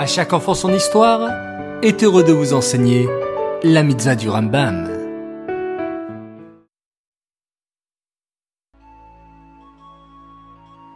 [0.00, 1.30] À chaque enfant son histoire
[1.82, 3.06] est heureux de vous enseigner
[3.62, 4.88] la mitzvah du Rambam.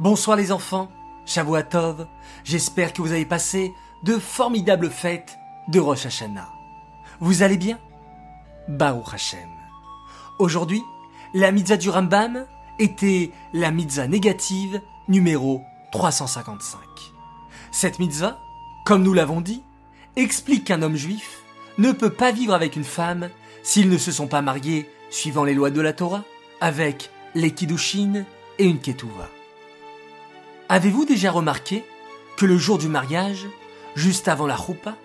[0.01, 0.91] Bonsoir les enfants,
[1.27, 2.07] Shavuatov,
[2.45, 3.75] j'espère que vous avez passé
[4.05, 5.37] de formidables fêtes
[5.69, 6.49] de Rosh Hashanah.
[7.21, 7.79] Vous allez bien?
[8.69, 9.51] Baruch Hashem.
[10.39, 10.83] Aujourd'hui,
[11.35, 12.47] la mitzvah du Rambam
[12.79, 15.61] était la mitzvah négative numéro
[15.93, 16.81] 355.
[17.71, 18.39] Cette mitzvah,
[18.85, 19.63] comme nous l'avons dit,
[20.17, 21.43] explique qu'un homme juif
[21.79, 23.31] ne peut pas vivre avec une femme
[23.63, 26.23] s'ils ne se sont pas mariés suivant les lois de la Torah
[26.61, 28.25] avec les kiddushin
[28.59, 29.29] et une ketouva.
[30.69, 31.85] Avez-vous déjà remarqué
[32.37, 33.47] que le jour du mariage,
[33.97, 34.97] juste avant la choupa,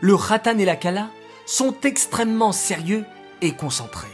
[0.00, 1.08] le khatan et la kala
[1.46, 3.04] sont extrêmement sérieux
[3.40, 4.08] et concentrés?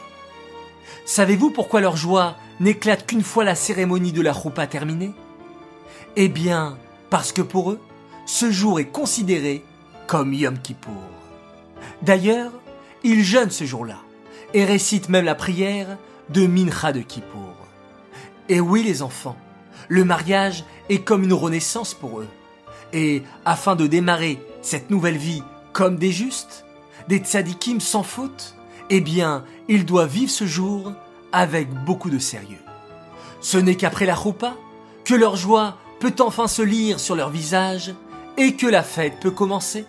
[1.04, 5.12] Savez-vous pourquoi leur joie n'éclate qu'une fois la cérémonie de la choupa terminée?
[6.16, 6.78] Eh bien,
[7.10, 7.80] parce que pour eux,
[8.28, 9.64] ce jour est considéré
[10.06, 10.92] comme Yom Kippour.
[12.02, 12.52] D'ailleurs,
[13.02, 13.96] ils jeûnent ce jour-là
[14.52, 15.96] et récitent même la prière
[16.28, 17.54] de Mincha de Kippour.
[18.50, 19.38] Et oui les enfants,
[19.88, 22.28] le mariage est comme une renaissance pour eux.
[22.92, 26.66] Et afin de démarrer cette nouvelle vie comme des justes,
[27.08, 28.56] des tzadikim sans faute,
[28.90, 30.92] eh bien, ils doivent vivre ce jour
[31.32, 32.60] avec beaucoup de sérieux.
[33.40, 34.54] Ce n'est qu'après la choupa
[35.06, 37.94] que leur joie peut enfin se lire sur leur visage
[38.38, 39.84] et que la fête peut commencer.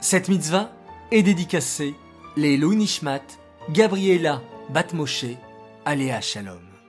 [0.00, 0.70] Cette mitzvah
[1.10, 1.94] est dédicacée
[2.36, 3.22] les Nishmat,
[3.70, 5.36] Gabriela Batmoshe,
[5.84, 6.79] Aléa Shalom.